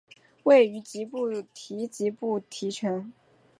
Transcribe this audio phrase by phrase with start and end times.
[0.41, 3.13] 位于吉布提吉布提城。